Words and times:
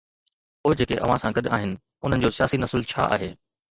پوءِ 0.63 0.77
جيڪي 0.79 0.97
اوهان 1.03 1.23
سان 1.25 1.37
گڏ 1.37 1.51
آهن 1.59 1.79
انهن 1.85 2.27
جو 2.27 2.35
سياسي 2.41 2.65
نسل 2.67 2.93
ڇا 2.93 3.11
آهي؟ 3.17 3.35